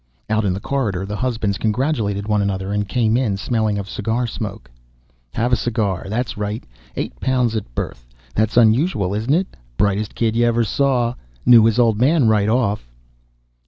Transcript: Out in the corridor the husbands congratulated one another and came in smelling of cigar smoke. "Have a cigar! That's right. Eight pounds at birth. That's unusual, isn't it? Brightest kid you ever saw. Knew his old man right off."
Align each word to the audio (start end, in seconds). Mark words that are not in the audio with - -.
Out 0.31 0.45
in 0.45 0.53
the 0.53 0.59
corridor 0.59 1.05
the 1.05 1.17
husbands 1.17 1.59
congratulated 1.59 2.27
one 2.27 2.41
another 2.41 2.73
and 2.73 2.87
came 2.89 3.15
in 3.15 3.37
smelling 3.37 3.77
of 3.77 3.87
cigar 3.87 4.25
smoke. 4.25 4.71
"Have 5.35 5.53
a 5.53 5.55
cigar! 5.55 6.07
That's 6.09 6.37
right. 6.39 6.63
Eight 6.95 7.19
pounds 7.19 7.55
at 7.55 7.75
birth. 7.75 8.07
That's 8.33 8.57
unusual, 8.57 9.13
isn't 9.13 9.35
it? 9.35 9.55
Brightest 9.77 10.15
kid 10.15 10.35
you 10.35 10.43
ever 10.45 10.63
saw. 10.63 11.13
Knew 11.45 11.65
his 11.65 11.77
old 11.77 11.99
man 11.99 12.27
right 12.27 12.49
off." 12.49 12.89